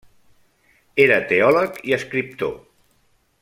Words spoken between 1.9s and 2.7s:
i escriptor.